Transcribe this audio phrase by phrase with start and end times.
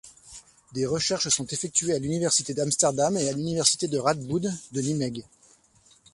[0.73, 5.23] Des recherches sont effectuées à l'Université d'Amsterdam et à l'Université Radboud de Nimègue.